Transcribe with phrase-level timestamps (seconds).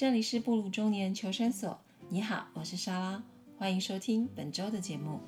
[0.00, 1.76] 这里是布鲁中年求生所。
[2.10, 3.20] 你好，我是莎拉，
[3.58, 5.18] 欢迎收听本周的节目。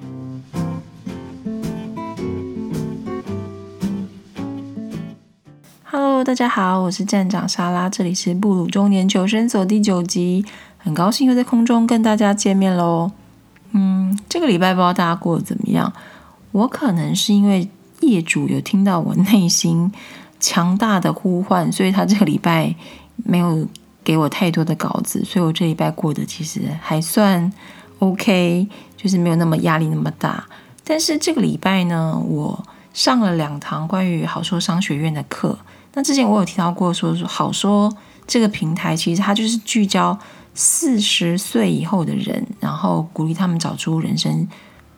[5.83, 10.45] Hello，大家好，我是站长莎拉，这里是布鲁中年求生所第九集，
[10.78, 13.10] 很高兴又在空中跟大家见面喽。
[13.73, 15.92] 嗯，这个礼拜不知道大家过得怎么样？
[16.52, 17.68] 我可能是因为
[18.02, 19.91] 业主有听到我内心
[20.38, 22.77] 强大的呼唤，所以他这个礼拜
[23.16, 23.66] 没有
[24.02, 27.52] 给我太多的稿子，所以我这礼拜过得其实还算
[27.98, 30.46] OK，就是没有那么压力那么大。
[30.84, 35.58] 但是这个礼拜呢，我上了两堂关于好说商学院的课。
[35.92, 37.92] 那之前我有提到过，说说好说
[38.27, 40.19] 这个平台其实它就是聚焦
[40.55, 44.48] 四十岁以后的人，然后鼓励他们找出人生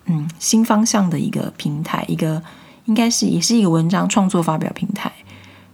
[0.06, 2.42] 嗯新方向的一个平台，一个
[2.84, 5.10] 应该是也是一个文章创作发表平台。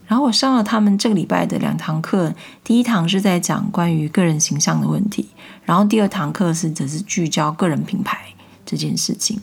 [0.09, 5.29] 然后我上了他们这个礼拜的两堂课，第一堂是在讲关于个人形象的问题，
[5.67, 8.19] 然后第二堂课是则是聚焦个人品牌
[8.65, 9.39] 这件事情。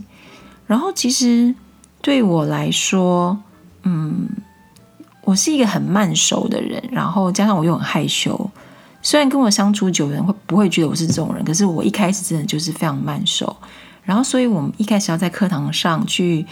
[0.65, 1.53] 然后其实
[2.01, 3.37] 对我来说，
[3.83, 4.27] 嗯，
[5.21, 8.49] 我是一个很慢熟的人，然后加上我又很害羞，
[9.03, 13.55] 虽然跟我相处久的人会不会觉得我是这种人，可是我一开始真的就是非常慢熟。
[14.01, 16.43] 然后所以我们一开始要在课堂上去。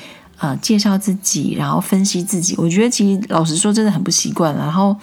[0.43, 4.53] 呃，介绍自己，然后分析自己，我觉得其实老实说，真的很不习惯。
[4.57, 4.93] 然后，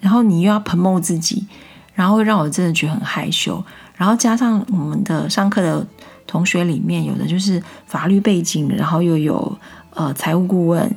[0.00, 1.46] 然后你又要 promote 自己，
[1.94, 3.64] 然后让我真的觉得很害羞。
[3.96, 5.86] 然后加上我们的上课的
[6.26, 9.58] 同学里面，有的就是法律背景，然后又有
[9.94, 10.94] 呃财务顾问，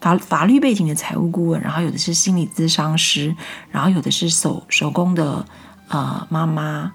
[0.00, 3.32] 法法律背景的财务顾问，然后有的是心理咨商师，
[3.70, 5.46] 然后有的是手手工的
[5.86, 6.90] 呃妈妈，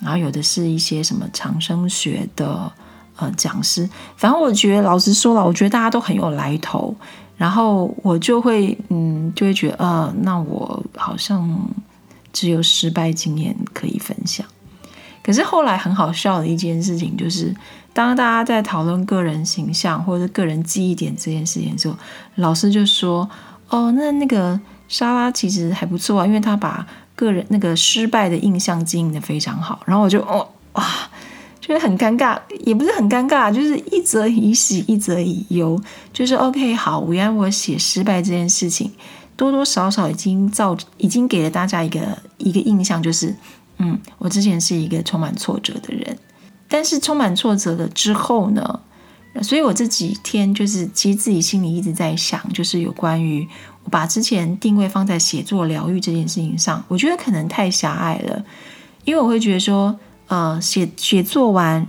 [0.00, 2.72] 然后有的是一些什么长生学的。
[3.20, 6.94] 呃，讲师，反正我觉得，老实说了，我觉得大家都很有来头，
[7.36, 11.60] 然后我就会，嗯，就会觉得，呃，那我好像
[12.32, 14.46] 只有失败经验可以分享。
[15.22, 17.54] 可是后来很好笑的一件事情，就是
[17.92, 21.94] 当大家在讨论个人形象或者个人记忆点这件事情的时候，
[22.36, 23.28] 老师就说，
[23.68, 24.58] 哦，那那个
[24.88, 29.80] 莎拉其实还不错啊，因为他把个人那个失败的印象经营的非常好。
[29.84, 30.84] 然后我就，哦，哇。
[31.70, 35.80] 觉得很尴尬，也不是很尴尬，就是一则以喜，一则以忧。
[36.12, 38.90] 就是 OK，好，原来我写失败这件事情，
[39.36, 42.00] 多多少少已经造，已经给了大家一个
[42.38, 43.32] 一个印象，就是
[43.78, 46.18] 嗯，我之前是一个充满挫折的人。
[46.66, 48.80] 但是充满挫折了之后呢，
[49.40, 53.46] 所以我这几天就是其实自己心里一直在想，就是有关于
[53.84, 58.44] 我把之前定位放在写作疗愈这件事情上，我觉得可能太狭隘了，
[59.04, 59.96] 因为我会觉得说。
[60.30, 61.84] 呃，写写作完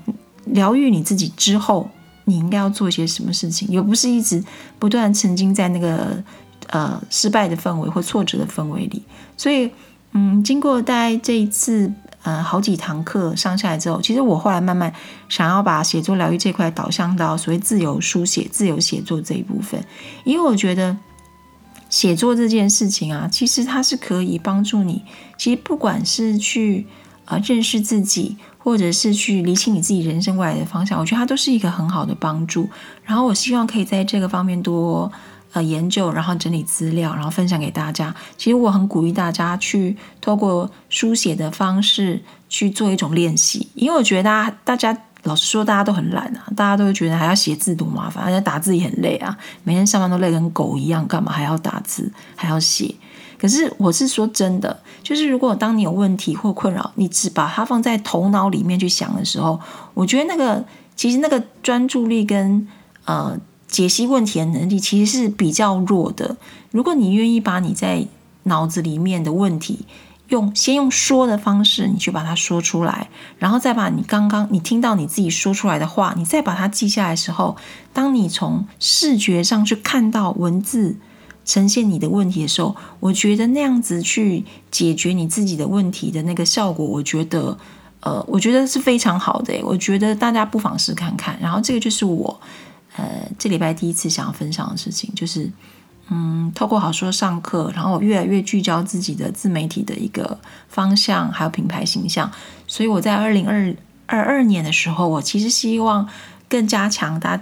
[0.46, 1.88] 疗愈你自己之后，
[2.25, 3.69] 你应该要做些什么事情？
[3.69, 4.44] 又不是一直
[4.79, 6.24] 不断沉浸在那个
[6.69, 9.03] 呃失败的氛围或挫折的氛围里。
[9.38, 9.69] 所以，
[10.13, 11.94] 嗯，经过大概这一次
[12.24, 14.91] 呃好几堂课上下来之后，其实我后来慢慢
[15.30, 19.80] 想要把写作疗愈这块导向到所谓自由书写、自由写作这一部分，
[20.24, 20.97] 因为我觉得
[21.91, 25.03] 写作这件事情啊，其实它是可以帮助你。
[25.38, 26.88] 其实不管是去
[27.31, 32.69] 啊，认识自己，或者是去理清你自己人生未来的方向，我觉得它都是一个很好的帮助。
[33.06, 35.09] 然后我希望可以在这个方面多
[35.53, 38.14] 呃研究，然后整理资料，然后分享给大家。
[38.38, 52.94] 其实我很鼓励大家去透过书写的方式去做一种练习，因为我觉得大家大家老实说，大家都很懒啊，大家都觉得还要写字多麻烦，而且打字也很累啊，每天上班都累跟狗一样，干嘛还要打字，还要写？
[53.41, 59.59] 可是我是说真的，就是如果当你有问题或困扰，你只把它放在头脑里面去想的时候，
[59.96, 60.63] 我觉得那个
[60.96, 62.68] 其实那个专注力跟
[63.06, 63.35] 呃
[63.68, 66.38] 解析问题的能力其实是比较弱的。
[66.69, 68.06] 如果你愿意把你在
[68.44, 69.88] 脑子里面的问题
[70.28, 73.09] 用先用说的方式，你去把它说出来，
[73.40, 77.57] 然后再把你刚刚你听到你自己说出来的话，你再把它记下来的时候，
[77.91, 80.97] 当你从视觉上去看到文字。
[81.44, 87.57] 呈现你的问题的时候，我觉得那样子去解决你自己的问题的那个效果，我觉得，
[88.01, 89.60] 呃，我觉得是非常好的。
[89.63, 91.38] 我觉得大家不妨试看看。
[91.42, 92.39] 然后这个就是我，
[92.95, 95.51] 呃，这礼拜第一次想要分享的事情，就是，
[96.10, 100.39] 嗯，透过好说上课，然后我越来越聚焦自己的自媒体的一个
[100.69, 102.31] 方向，还有品牌形象。
[102.68, 103.75] 所以我在二零二
[104.06, 106.07] 二二年的时候，我其实希望
[106.48, 107.42] 更加强大。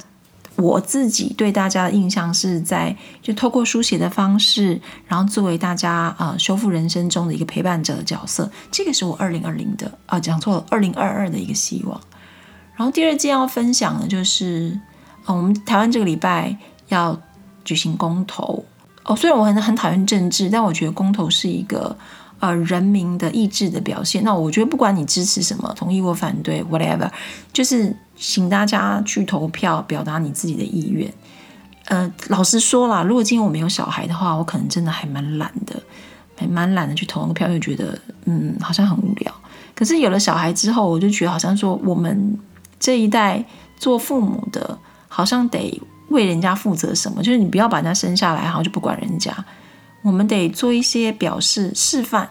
[0.59, 11.99] 我自己对大家的印象是在就透过书写的方式，然后作为大家呃修复人生中的一个陪伴者的角色，这个是我二零二零的啊讲错了二零二二的一个希望。
[12.75, 14.79] 然后第二件要分享的就是，
[15.25, 16.55] 呃，我们台湾这个礼拜
[16.87, 17.19] 要
[17.65, 18.63] 举行公投
[19.03, 19.15] 哦。
[19.15, 21.93] 虽然我很很讨厌政治，但我觉得公投是一个
[22.39, 24.23] 呃人民的意志的表现。
[24.23, 27.09] 那我觉得不管你支持什么，同意或反对，whatever，
[27.51, 31.11] 就是请大家去投票，表达你自己的意愿。
[31.85, 35.81] 呃，老实说啦，如果今天我没有小孩的话，我可能真的还蛮懒的，
[36.35, 39.33] 还蛮懒得去投那个票，就觉得嗯，好像很无聊。
[39.73, 42.37] 可是有了小孩之后，我就觉得好像说我们
[42.79, 43.43] 这一代
[43.77, 44.77] 做父母的，
[45.07, 49.33] 好像得为人家负责什么，就是你不要把人家生下来，然后就不管人家，
[50.03, 52.29] 我们得做一些表示示范，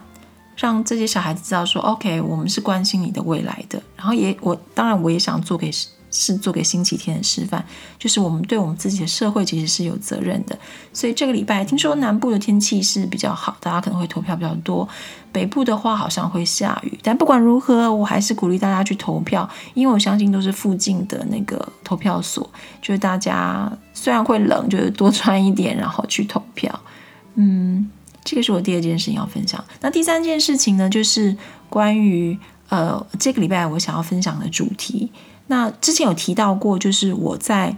[0.59, 3.81] 让这些小孩子知道说，OK，我们是关心你的未来的。
[3.97, 5.71] 然后也我当然我也想做给。
[6.11, 7.63] 是做给星期天的示范，
[7.99, 10.59] 就是我们对我们自己的社会其实是有责任的。
[10.91, 14.89] 所以这个礼拜听说南部的天气是比较好，大家可能会投票比较多。
[15.31, 22.43] 北部的话好像会下雨，但不管如何，我还是鼓励大家去投票，因为我相信都是附近的那个投票所，
[22.81, 26.81] 就是大家虽然会冷，就是多穿一点，然后去投票。
[27.35, 27.91] 嗯，
[28.29, 29.65] 这个是我第二件事情要分享。
[29.81, 31.35] 那第三件事情呢，就是
[31.71, 32.39] 关于
[32.69, 35.11] 呃这个礼拜我想要分享的主题。
[35.47, 37.75] 那之前有提到过，就是我在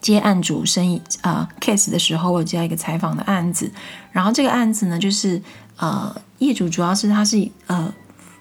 [0.00, 3.70] 接案主生意啊 case 的时候，我接到一个采访的案子。
[4.12, 5.42] 然后这个案子呢，就是
[5.76, 7.92] 呃业主主要是他是呃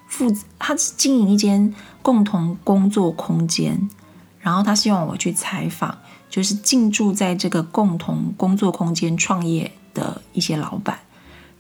[0.08, 3.90] 负责他是经营一间共同工作空间，
[4.40, 5.98] 然后他希望我去采访，
[6.30, 10.98] 就是进驻在这个共同工作空间创业的一些老板。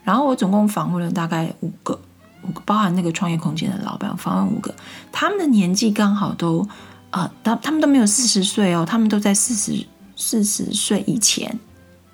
[0.09, 1.99] 然后我总共访问了大概五个。
[2.41, 4.73] 五个包含那个创业空间的老板，访问五个，
[5.11, 6.65] 他们的年纪刚好都，
[7.11, 9.85] 呃，他他们都没有四十岁哦，他们都在四十
[10.15, 11.59] 四十岁以前，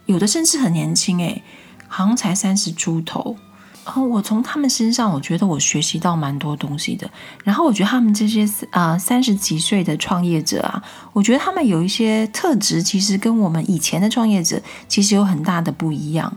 [0.07, 1.44] 有的甚至很年轻诶，
[1.88, 3.38] 好像才三十出头。
[3.86, 7.07] 然后我从他们身上，我觉得我学习到蛮多东西的。
[7.44, 10.83] 然后我觉得他们这些啊三十几岁的创业者啊，
[11.13, 16.36] 我觉得他们有一些特质，其实跟我们以前的创业者其实有很大的不一样。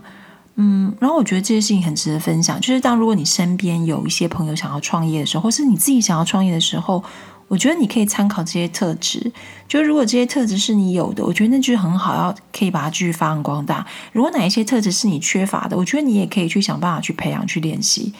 [0.61, 2.59] 嗯，然后我觉得这些事情很值得分享。
[2.59, 7.01] 就是当如果你身边有一些朋友想要创业的时候，或是你自己想要创业的时候，
[7.47, 9.31] 我觉得你可以参考这些特质。
[9.69, 13.87] 就如果这些特质是你有的，我觉得那就是很好，要可以把它继续发扬光大。
[14.11, 18.13] 如果哪一些特质是你缺乏的，我觉得你也可以去想办法去培养、去练习。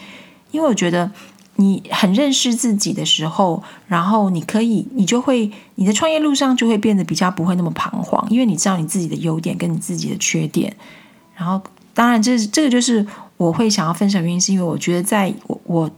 [0.51, 1.11] 因为我觉得
[1.57, 10.73] 你很认识自己的时候，然后你可以，你就会你的创业路上就会变得比较不会那么彷徨，因为你知道你自己的优点跟你自己的缺点，
[11.35, 11.61] 然后。
[11.99, 13.05] 当然，这这个就是
[13.35, 15.91] 我会想要分享原因，是因为我觉得在我我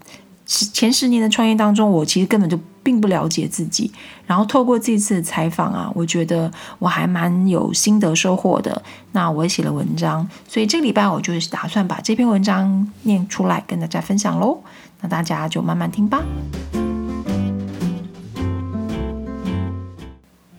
[0.47, 3.91] 前十年的创业当中，我其实根本就并不了解自己。
[4.25, 8.81] 然后透过这次的采访啊，我觉得我还蛮有心得收获的。
[9.11, 14.59] 那我也写了文章，所以这个礼拜我就是打算把这篇文章念出来跟大家分享喽。
[15.01, 16.23] 那大家就慢慢听吧。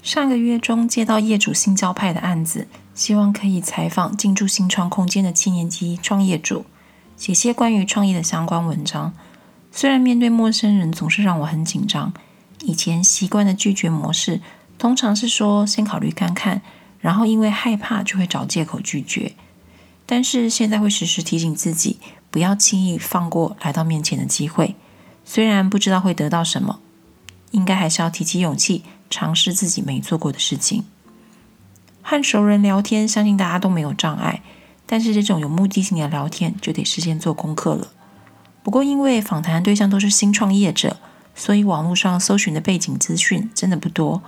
[0.05, 2.69] 上个月中接到业主新交派的案子。
[2.95, 6.67] 希望可以采访进驻新创空间的七年级创业主，
[7.17, 9.13] 写些关于创业的相关文章。
[9.71, 12.13] 虽然面对陌生人总是让我很紧张，
[12.61, 14.41] 以前习惯的拒绝模式
[14.79, 16.61] 通常是说先考虑看看，
[17.01, 19.33] 然后因为害怕就会找借口拒绝。
[20.05, 21.99] 但是现在会时时提醒自己，
[22.31, 24.75] 不要轻易放过来到面前的机会。
[25.25, 26.81] 虽然不知道会得到什么，
[27.53, 30.85] 应该还是要提起勇气，尝试自己没做过的事情。
[32.03, 34.43] 和熟人聊天，相信大家都没有障碍。
[34.85, 37.89] 但是这种有目的性的聊天，就得事先做功课了。
[38.63, 40.99] 不过，因为访谈对象都是新创业者，
[41.35, 44.23] 所以网络上搜寻的背景资讯真的不多。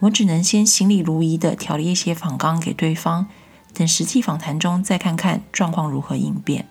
[0.00, 3.28] 我只能先行礼如仪的调了一些访纲给对方，
[3.72, 6.68] 等实际访谈中再看看状况如何应变。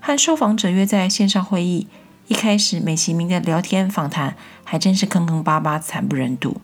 [0.00, 1.86] 和受访者约在线上会议，
[2.26, 6.60] 一开始美其名的聊天访谈，还真是坑坑巴巴、惨不忍睹。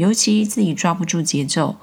[0.00, 1.76] 尤其自己抓不住节奏，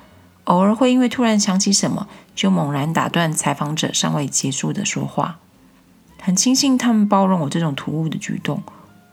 [0.45, 5.37] 偶尔会因为突然想起什么，就猛然打断采访者尚未结束的说话。
[6.19, 8.63] 很庆幸他们包容我这种突兀的举动，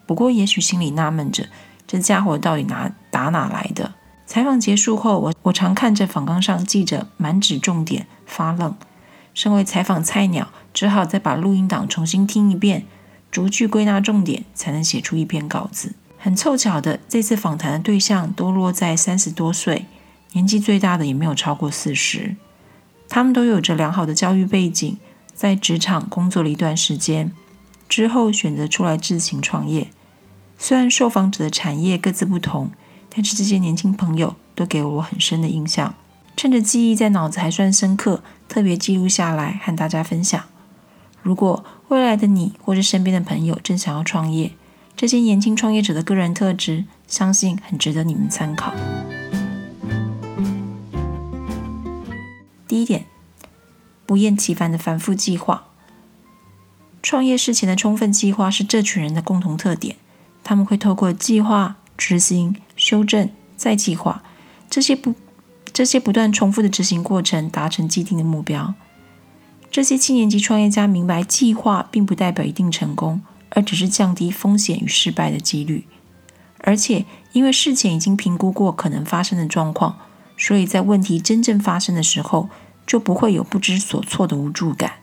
[0.06, 1.48] 不过也许心里纳闷着，
[1.86, 3.92] 这家伙到底哪打哪来的？
[4.24, 8.74] 采访结束后，我我常看着访纲上记着满纸重点，发愣。
[9.34, 12.86] 身为采访菜鸟，只好再把录音档重新听一遍，
[13.30, 15.92] 逐句归纳重点，才能写出一篇稿子。
[16.24, 19.84] 很凑巧的，这次访谈的对象都落在三十多岁，
[20.32, 22.34] 年纪最大的也没有超过四十。
[23.10, 24.96] 他们都有着良好的教育背景，
[25.34, 27.30] 在职场工作了一段时间
[27.90, 29.88] 之后，选择出来自行创业。
[30.56, 32.70] 虽然受访者的产业各自不同，
[33.14, 35.94] 但是这些年轻朋友都给我很深的印象。
[36.34, 40.42] 趁着记忆在脑子还算深刻，特别记录下来和大家分享。
[41.20, 44.52] 如果未来的你或是身边的朋友正想要创业，
[44.96, 48.72] 这些年轻创业者的个人特质，相信很值得你们参考。
[52.68, 53.04] 第一点，
[54.06, 55.64] 不厌其烦的反复计划。
[57.02, 59.96] 创业事前的充分计划是这群人的共同特点。
[60.42, 64.22] 他们会透过计划、执行、修正、再计划
[64.68, 65.14] 这些不
[65.72, 68.74] 这些不断重复的执行过程，达成既定的目标。
[69.70, 73.22] 这些七年级创业家明白，计划并不代表一定成功，
[73.54, 75.86] 而只是降低风险与失败的几率。
[76.58, 79.98] 而且，因为事前已经评估过可能发生的状况。
[80.36, 82.48] 所以在问题真正发生的时候，
[82.86, 84.94] 就不会有不知所措的无助感。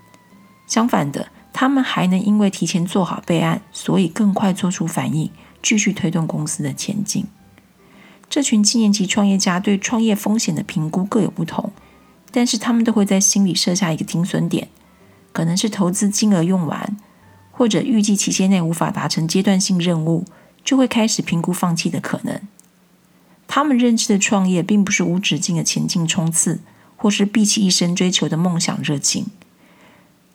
[0.68, 5.32] 相反的，他们还能因为提前做好备案，所以更快做出反应，
[5.62, 7.26] 继续推动公司的前进。
[8.30, 11.72] 这群七年级创业家对创业风险的评估各有不同，
[12.32, 14.68] 但是他们都会在心里设下一个停损点，
[15.32, 16.98] 可能是投资金额用完，
[17.62, 20.26] 或者预计期限内无法达成阶段性任务，
[20.66, 22.42] 就会开始评估放弃的可能。
[23.48, 26.62] 他们认知的创业，并不是无止境的前进冲刺，
[26.98, 29.28] 或是毕其一生追求的梦想热情。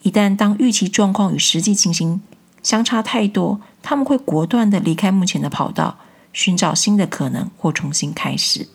[0.03, 2.21] 一旦当预期状况与实际情形
[2.63, 5.99] 相差太多，他们会果断的离开目前的跑道，
[6.33, 8.69] 寻找新的可能或重新开始。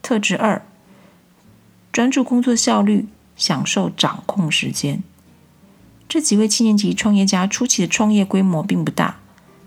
[0.00, 0.62] 特质二：
[1.90, 5.02] 专注工作效率，享受掌控时间。
[6.08, 9.18] 这几位七年级创业家初期的创业规模并不大。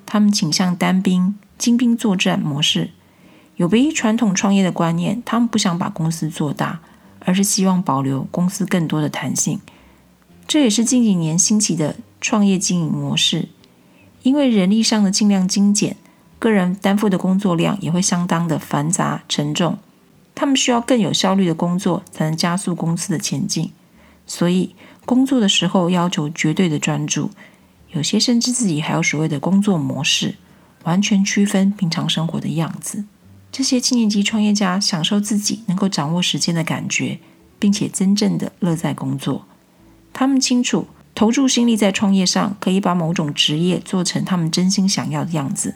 [0.05, 2.91] 他们倾向单兵、精兵作战模式，
[3.55, 5.21] 有别于传统创业的观念。
[5.25, 6.79] 他们不想把公司做大，
[7.21, 9.59] 而是希望保留公司更多的弹性。
[10.47, 13.49] 这也是近几年兴起的创业经营模式。
[14.21, 15.97] 因为人力上的尽量精简，
[16.37, 19.79] 个人担负的工作量也会相当的繁杂沉重。
[20.35, 23.71] 他们需要更有效率的工作，才能加速公司的前进。
[24.27, 24.75] 所以，
[25.05, 27.31] 工作的时候要求绝对的专注。
[27.91, 30.35] 有些甚至自己还有所谓的工作模式，
[30.83, 33.05] 完全区分平常生活的样子。
[33.51, 37.19] 这些七年级创业家享受自己能够掌握时间的感觉，
[37.57, 39.45] 并且真正的乐在工作。
[40.11, 45.75] 他们清楚投注心力在创业上，可以把某种职业做成他们真心想要的样子，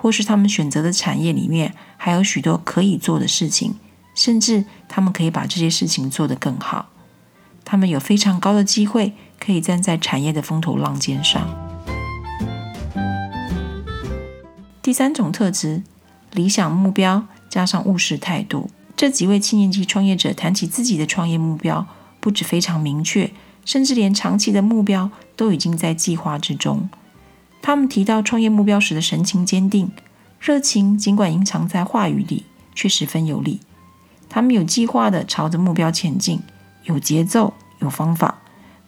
[0.00, 3.74] 或是他们选择的产业里面还有许多可以做的事情，
[4.14, 6.88] 甚至他们可以把这些事情做得更好。
[7.64, 9.12] 他们有非常高的机会。
[9.40, 11.48] 可以站在产业的风头浪尖上。
[14.82, 15.82] 第三种特质，
[16.32, 18.70] 理想目标加上务实态度。
[18.94, 21.86] 这几位七年级创业者谈起自己的创业目标，
[22.20, 23.32] 不止非常明确，
[23.64, 26.90] 甚至连长期的目标都已经在计划之中。
[27.62, 29.90] 他们提到创业目标时的神情坚定，
[30.40, 33.60] 热情尽管隐藏在话语里，却十分有力。
[34.28, 36.40] 他们有计划的朝着目标前进，
[36.84, 38.38] 有节奏，有方法。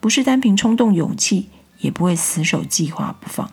[0.00, 1.48] 不是单凭冲动勇气，
[1.78, 3.50] 也不会死守计划不放。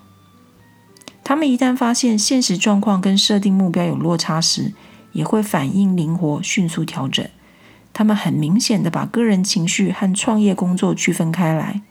[1.24, 4.74] 他们一旦发现现实状况跟设定目标有落差时，
[5.12, 7.28] 也会反应灵活，迅速调整。
[7.94, 11.82] 他们很明显的把个人情绪和创业工作区分开来。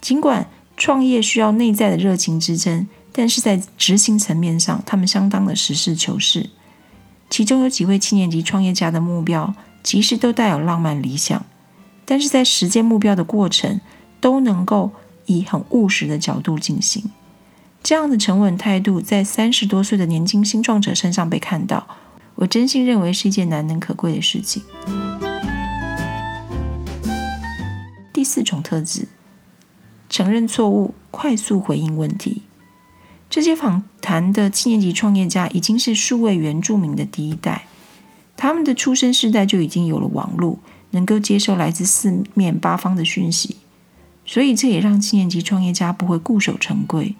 [0.00, 6.50] 尽管创业需要内在的热情支撑，但是在执行层面上，他们相当的实事求是。
[7.30, 11.44] 其中有几位七年级创业家的目标，其实都带有浪漫理想。
[12.04, 13.80] 但是在实现目标的过程，
[14.20, 14.92] 都能够
[15.26, 17.10] 以很务实的角度进行。
[17.82, 21.86] 这样的沉稳态度，在三十多岁的年轻新创者身上被看到，
[22.34, 24.62] 我真心认为是一件难能可贵的事情。
[28.12, 29.08] 第四种特质，
[30.14, 32.42] 承认错误，快速回应问题。
[33.28, 37.66] 这些访谈的七年级创业家已经是数位原住民的第一代，
[38.36, 40.60] 他们的出生世代就已经有了网络。
[40.92, 43.56] 能够接受来自四面八方的讯息，
[44.24, 47.16] 所以这也让七年级创业家不会固守成规。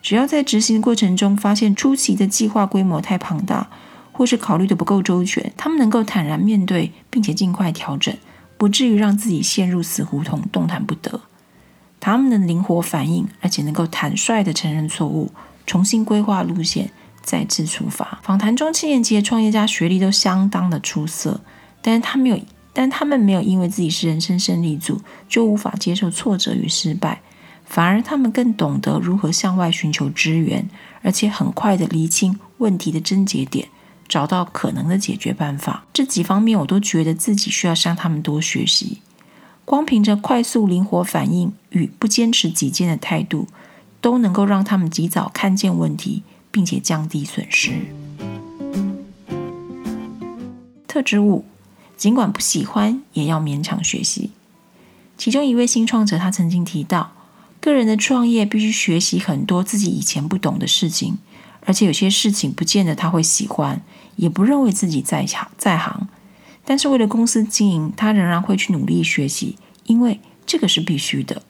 [0.00, 3.68] 只要在执行过程中发现初期的计划规模太庞大，
[4.12, 8.16] 或是考虑的不够周全，他们能够坦然面对，并且尽快调整，
[8.56, 11.22] 不至于让自己陷入死胡同，动弹不得。
[12.06, 15.32] 他们能灵活反应，而且能够坦率的承认错误，
[15.66, 16.88] 重新规划路线，
[17.20, 18.20] 再次出发。
[18.22, 21.40] 访谈中，七年级的创业家学历都相当的出色，
[21.82, 22.38] 但是他没有。
[22.72, 27.20] 但他们没有因为自己是人生胜利组就无法接受挫折与失败，
[27.64, 30.64] 反而他们更懂得如何向外寻求支援，
[31.02, 33.66] 而且很快的厘清问题的症结点，
[34.06, 35.84] 找到可能的解决办法。
[35.92, 39.00] 这几方面我都觉得自己需要向他们多学习。
[39.66, 43.48] 光凭着快速灵活反应与不坚持己见的态度，
[44.00, 47.72] 都能够让他们及早看见问题，并且降低损失。
[50.86, 51.44] 特质五。
[51.96, 54.30] 尽管不喜欢，也要勉强学习。
[55.16, 57.12] 其中一位新创者，他曾经提到，
[57.58, 61.16] 个人的创业必须学习很多自己以前不懂的事情，
[61.64, 63.80] 而且有些事情不见得他会喜欢，
[64.16, 66.06] 也不认为自己在行在行。
[66.66, 71.40] 但是为了公司经营，他仍然会去努力学习，因为这个是必须的。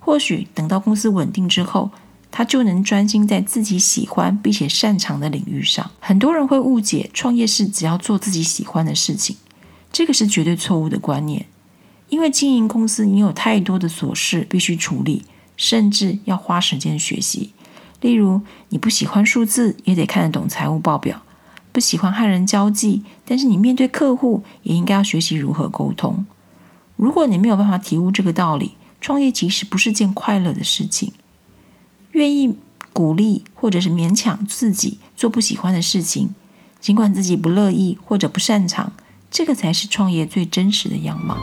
[0.00, 1.90] 或许等到公司稳定之后，
[2.30, 5.90] 他就能专心在自己喜欢并且擅长的领域上。
[6.00, 9.36] 很多人会误解创业是只要做自己喜欢的事情，
[9.92, 11.46] 这个是绝对错误的观念。
[12.08, 15.24] 因为经营公司，你有太多的琐事必须处理，
[15.56, 17.52] 甚至要花时间学习。
[18.00, 21.16] 例如，你不喜欢数字，也得看得懂财务报表；
[21.76, 26.24] 不喜欢和人交际，但是你面对客户，也应该要学习如何沟通。
[26.96, 31.12] 如果你没有办法体悟这个道理，创业其实不是件快乐的事情。
[32.12, 32.56] 愿意
[32.94, 36.34] 鼓励或者是勉强自己做不喜欢的事情，
[36.80, 38.90] 尽管自己不乐意或者不擅长，
[39.30, 41.36] 这个才是创业最真实的样貌。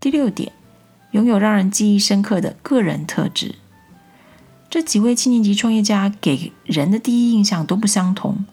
[0.00, 0.50] 第六点，
[1.12, 3.54] 拥有让人记忆深刻的个人特质。
[4.70, 8.46] 这几位七年级创业家给人的第一印象都不相同，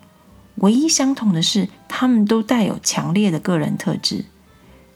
[0.55, 4.25] 唯一相同的是，他们都带有强烈的个人特质。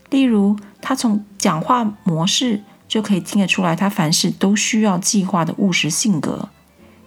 [0.09, 2.63] 例如，他从讲话模式。
[2.91, 6.49] 就可以听得出来，他凡事都需要计划的务实性格；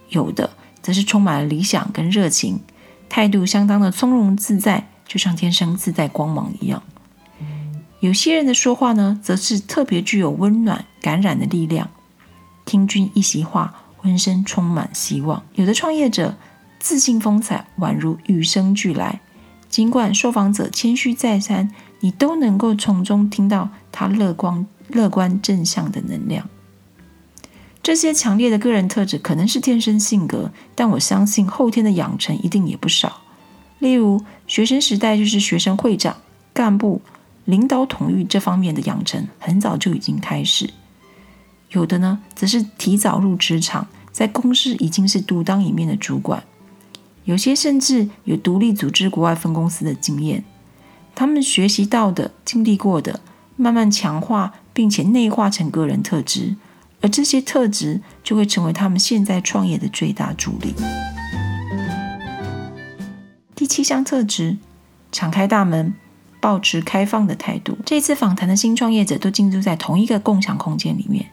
[0.09, 0.49] 有的
[0.81, 2.59] 则是充满了理想跟热情，
[3.07, 6.81] 态度相当的从容自在，就像天生自带光芒一样。
[7.99, 11.91] 有些人的说话呢，则是特别具有温暖感染的力量，
[12.65, 15.41] 听君一席话，浑身充满希望。
[15.55, 16.37] 有的创业者
[16.79, 19.19] 自信风采宛如与生俱来，
[19.67, 21.71] 尽管受访者谦虚再三，
[22.01, 24.67] 你都能够从中听到他乐观。
[24.89, 26.47] 乐观正向的能量，
[27.81, 33.21] 这些强烈的个人特质可能是天生性格，但我相信后天的养成一定也不少。
[33.79, 36.15] 例如，学生时代就是学生会长、
[36.53, 37.01] 干部、
[37.45, 40.69] 领导统御这方面的养成，很早就已经开始。
[41.75, 46.41] 有的呢，则是提早入职场，在公司已经是独当一面的主管。
[47.25, 50.43] 有些甚至有独立组织国外分公司的经验，
[51.13, 53.19] 他们学习到的、经历过的。
[53.57, 56.57] 慢慢强化，并且内化成个人特质，
[56.99, 60.75] 而这些特质就会成为他们现在创业的最大助力。
[63.55, 64.57] 第七项特质：
[65.09, 65.93] 敞开大门，
[66.41, 67.77] 保持开放的态度。
[67.85, 71.25] 这次访谈的新创业者都进驻在同一个共享空间里面。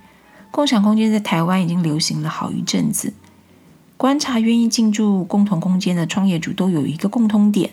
[0.52, 3.14] 共享空间在台湾已经流行了好一阵子。
[3.96, 7.70] 观察愿意进驻共同空间的创业主都有一个共通点，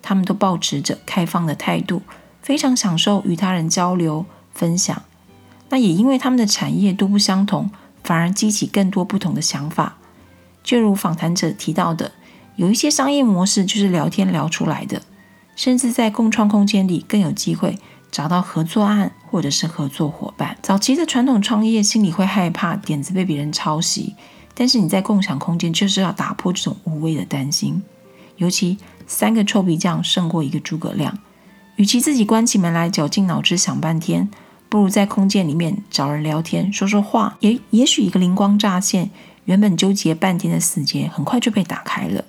[0.00, 2.02] 他们都保持着开放的态度。
[2.40, 5.02] 非常享受与他人交流分享，
[5.68, 7.70] 那也因为他们的产业都不相同，
[8.02, 9.98] 反而激起更多不同的想法。
[10.64, 12.12] 就如访谈者提到的，
[12.56, 15.02] 有一些商业模式就是聊天聊出来的，
[15.54, 17.78] 甚至在共创空间里更有机会
[18.12, 20.56] 找到合作案或者是合作伙伴。
[20.62, 24.14] 早期的传统创业心里会害怕点子被别人抄袭，
[24.54, 27.82] 但是你在共享空间就是要打破这种无谓的担心。
[28.36, 31.18] 尤其三个臭皮匠胜过一个诸葛亮。
[31.76, 34.30] 与其自己关起门来绞尽脑汁想半天，
[34.68, 39.10] 不如在空间里面找人聊天说说话，也也许一个灵光乍现，
[39.46, 42.26] 原本纠结半天的死结很快就被打开了。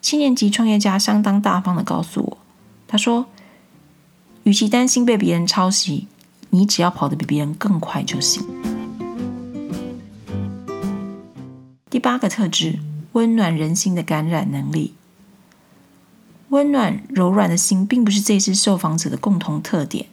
[0.00, 2.38] 七年级创业家相当大方的告诉我，
[2.86, 3.26] 他说
[4.44, 6.08] ：“与其担心被别人抄袭，
[6.50, 8.44] 你只要跑得比别人更快就行。”
[11.88, 12.78] 第八个特质：
[13.12, 14.94] 温暖人心的感染能力。
[16.48, 20.06] 温暖柔软的心，并不是这次受访者的共同特点。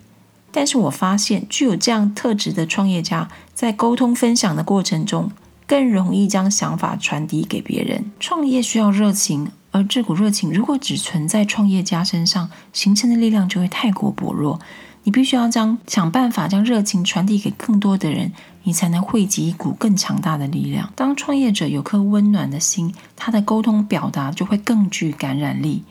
[0.52, 5.32] 但是我发现，具有这样特质的创业家，在沟通分享的过程中，
[5.68, 8.12] 更容易将想法传递给别人。
[8.20, 14.60] 创业需要热情，而这股热情如果只存在创业家身上，形成的力量就会太过薄弱。
[15.04, 20.92] 你必须要将想办法将热情传递给更多的人，你才能汇集一股更强大的力量。
[20.96, 25.84] 当创业者有颗温暖的心，他的沟通表达就会更具感染力。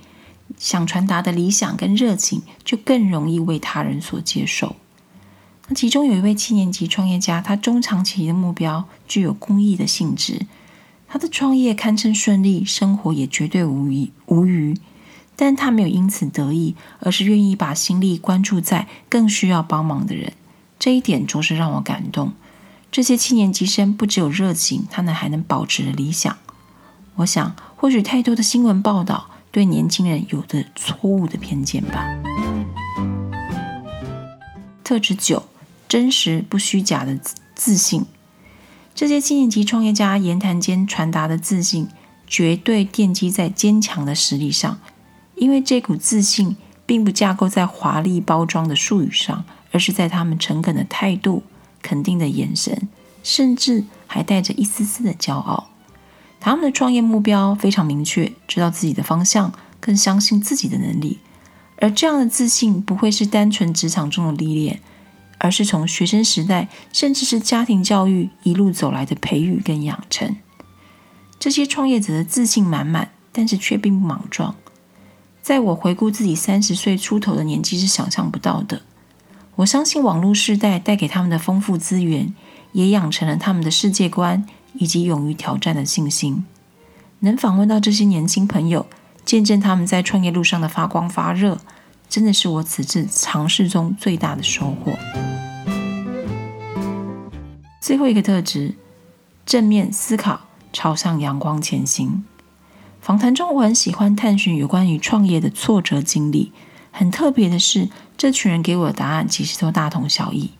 [0.58, 4.76] 想传达的理想跟热情，就更容易为他人所接受。
[5.68, 10.46] 那其中有一位七年级创业家，他中长期的目标具有公益的性质。
[11.08, 14.78] 他的创业堪称顺利，生活也绝对无余无余。
[15.34, 20.32] 但他没有因此得意，而是愿意把心力关注在更需要帮忙的人。
[20.78, 22.32] 这一点着实让我感动。
[22.90, 26.36] 这些七年级生不只有热情，他们还能保持理想。
[27.16, 29.30] 我想，或许太多的新闻报道。
[29.50, 32.06] 对年轻人有着错误的偏见吧。
[34.84, 35.42] 特质九：
[35.88, 37.18] 真实不虚假的
[37.54, 38.04] 自信。
[38.98, 41.86] 这些七年级创业家言谈间传达的自信，
[42.26, 44.76] 绝对奠基在坚强的实力上。
[45.36, 51.44] 因为这股自信并不架构在华丽包装的术语上，而是在他们诚恳的态度、
[51.80, 52.88] 肯定的眼神，
[53.22, 55.70] 甚至还带着一丝丝的骄傲。
[56.40, 61.20] 他们的创业目标非常明确，知道自己的方向，更相信自己的能力。
[61.76, 64.80] 而这样的自信不会是单纯职场中的历练，
[65.38, 70.36] 而是从学生时代甚至是家庭教育一路走来的培育跟养成。
[71.38, 74.54] 这些创业者的自信满满，但是却并不莽撞。
[75.40, 78.82] 在我回顾自己三十岁出头的年纪，是想象不到的。
[79.56, 82.34] 我相信网络时代带给他们的丰富资源，
[82.72, 86.44] 也养成了他们的世界观以及勇于挑战的信心。
[87.20, 88.86] 能访问到这些年轻朋友。
[89.24, 91.60] 见证他们在创业路上的发光发热，
[92.08, 94.92] 真的是我此次尝试中最大的收获。
[97.80, 98.74] 最后一个特质，
[99.46, 100.40] 正面思考，
[100.72, 102.24] 朝向阳光前行。
[103.00, 106.52] 访谈中，我很喜欢探寻有关于创业的挫折经历。
[106.90, 110.50] 很特别的是，这群人给我的答案其实都大同小异。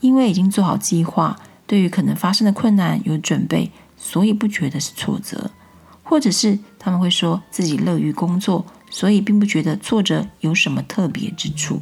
[0.00, 5.50] 因为已经做好计划，对于可能发生的困难有准备，所以不觉得是挫折。
[6.02, 11.80] 或者是他们会说自己乐于工作，所以并不觉得挫折有什么特别之处。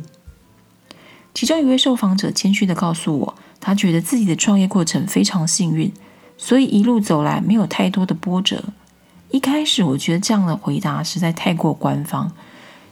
[1.35, 5.93] 其中一位受访者谦虚的告诉我，他觉得自己的创业过程非常幸运，
[6.39, 8.65] 所以一路走来没有太多的波折。
[9.31, 12.31] 一开始我觉得这样的回答实在太过官方，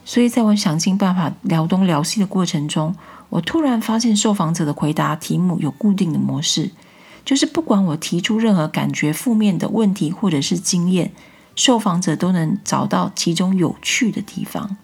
[0.05, 2.95] 所以在我想尽办法聊东聊西的过程中，
[3.29, 6.73] 我突然发现受访者的回答题目有固定的模式。
[7.25, 11.13] 就是不管我提出任何感觉负面的问题或者是经验，
[11.59, 14.77] 受访者都能找到其中有趣的地方。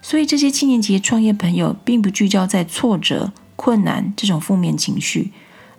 [0.00, 5.32] 所以这些青年级的创业朋友并不聚焦在挫折、困难这种负面情绪，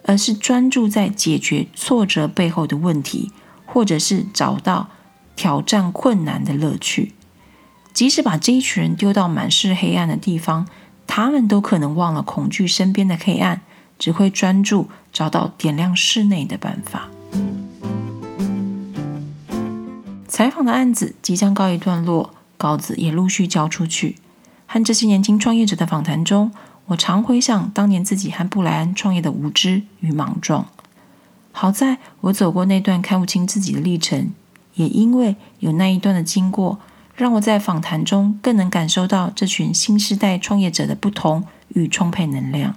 [0.04, 3.32] 而是专注在解决挫折背后的问题，
[3.66, 4.90] 或者是找到
[5.38, 7.14] 挑战困难的乐趣。
[7.94, 10.68] 即使把这一群人丢到满是黑暗的地方，
[11.08, 13.62] 他们都可能忘了恐惧身边的黑暗。
[14.00, 17.10] 只会专注找到点亮室内的办法。
[20.34, 24.16] 采访的案子即将告一段落，稿子也陆续交出去。
[24.66, 26.52] 和这些年轻创业者的访谈中，
[26.88, 30.66] 我常回想当年自己和布莱恩创业的无知与莽撞。
[31.52, 34.32] 好在我走过那段看不清自己的历程，
[34.74, 36.80] 也因为有那一段的经过，
[37.16, 42.76] 让我在访谈中更能感受到这群新时代创业者的不同与充沛能量。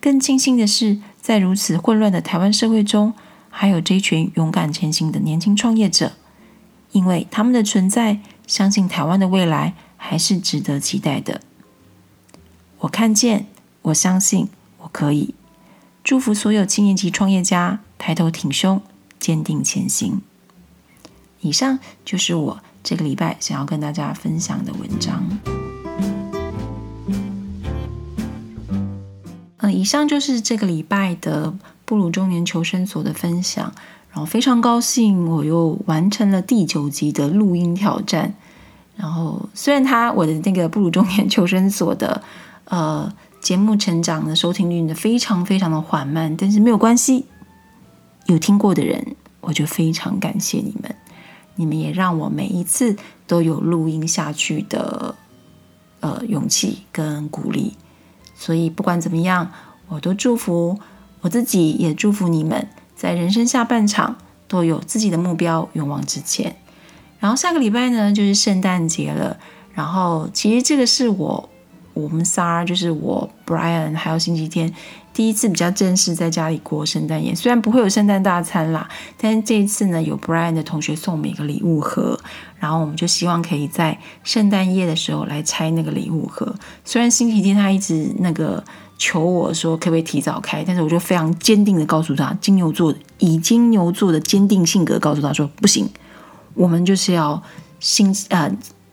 [0.00, 3.12] 更庆幸的是，在如此混乱的台湾社会中，
[3.50, 6.12] 还有这群勇敢前行的年轻创业者，
[6.94, 11.40] 因为他们的存在，相信台湾的未来还是值得期待的。
[12.78, 13.46] 我看见，
[13.82, 15.34] 我相信，我可以。
[16.04, 18.80] 祝福所有青年级创业家抬头挺胸，
[19.18, 20.22] 坚定前行。
[21.40, 25.26] 以上就是我这个礼拜想要跟大家分享的文章。
[29.58, 31.52] 嗯以上就是这个礼拜的
[31.84, 33.74] 布鲁中年求生所的分享，
[34.14, 38.32] 然后非常高兴我又完成了第九集的录音挑战。
[38.94, 42.22] 然后虽然他我的那个布鲁中年求生所的
[42.66, 47.26] 呃节目成长的收听率呢非常非常的缓慢，但是没有关系，
[48.26, 50.94] 有听过的人我就非常感谢你们，
[51.56, 52.96] 你们也让我每一次
[53.26, 55.16] 都有录音下去的
[55.98, 57.76] 呃勇气跟鼓励。
[58.36, 59.50] 所以不管怎么样，
[59.88, 60.78] 我都祝福
[61.20, 66.56] 我自己，也祝福你们，在人生下半场都有自己的目标，勇往直前。
[67.18, 69.36] 然后下个礼拜呢，就是圣诞节了。
[69.72, 71.48] 然后其实这个是我。
[71.94, 74.74] 我们仨就是我，Brian，还有星期天，
[75.12, 77.32] 第一次比较正式在家里过圣诞夜。
[77.32, 82.18] 虽然不会有圣诞大餐啦，但是这一次呢，有 Brian 的同学送我们一个礼物盒，
[82.58, 86.52] 然后我们就希望可以在圣诞夜的时候来拆那个礼物盒。
[86.84, 88.64] 虽然星期天他一直那个
[88.96, 95.88] 求我说可不可以提早开，但是我就非常坚定的告诉他，金牛座以金牛座的坚定性格告诉他说不行，
[96.54, 97.42] 我们就是要
[97.80, 98.50] 星呃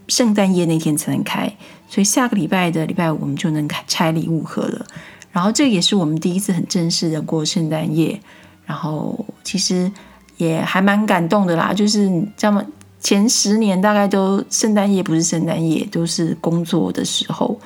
[0.08, 1.52] 圣诞夜那天才能开。
[1.88, 4.86] 所以下个礼拜的礼拜五，我们就能开拆礼物盒了。
[5.32, 8.20] 然后这也是我们第一次很正式的过圣诞夜。
[8.66, 9.92] 然后其实
[10.38, 12.64] 也还蛮感动的啦，就是这么
[13.02, 17.60] 前十年大概都圣诞夜不是圣诞夜，都是工作的时候。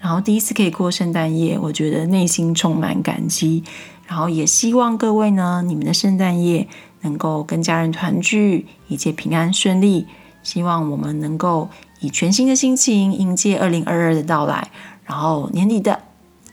[0.00, 3.62] 然后第一次可以过圣诞夜，我觉得内心充满感激。
[4.06, 6.66] 然后也希望各位呢，你们的圣诞夜
[7.02, 10.06] 能够跟家人团聚，一切平安顺利。
[10.42, 11.68] 希望我们能够。
[12.02, 14.70] 以全新的心情迎接二零二二的到来，
[15.04, 16.00] 然后年底的，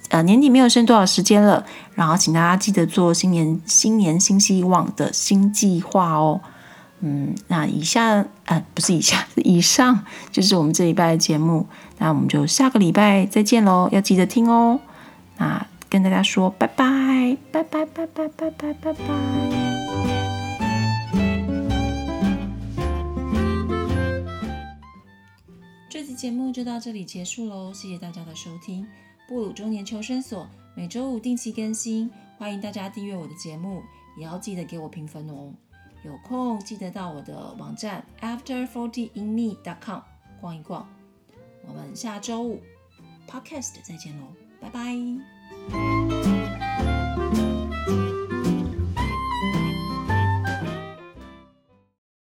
[0.10, 6.42] 呃，年底没有剩多少时间了，然后请大家记得做新年新年新希望的新计划哦。
[7.00, 11.68] 嗯那以下啊不是以下 以上就是我们这一拜的节目。
[12.00, 14.80] 那我们就下个礼拜再见喽要记得听哦。
[15.38, 18.74] 那跟大家说拜拜拜拜拜拜拜拜。
[18.74, 19.04] 拜拜
[25.90, 28.88] 这期节目就到这里结束喽谢谢大家的收听。
[29.28, 33.84] 布鲁中年求生所每周五定期更新欢迎大家订阅我的节目
[34.18, 35.54] 也要记得给我评分哦。
[36.04, 40.02] 有空记得到我的网站 after forty inme dot com
[40.40, 40.88] 逛一逛
[41.68, 42.62] 我们下周五
[43.28, 44.28] podcast 再见喽
[44.60, 46.27] 拜拜